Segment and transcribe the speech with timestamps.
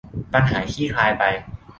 [0.33, 1.23] ปัญหาคลี่คลายไป